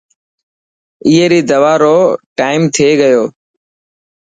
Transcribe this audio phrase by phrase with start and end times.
[1.05, 1.97] اي ري دوا رو
[2.37, 3.23] ٽائيمٿي گيو.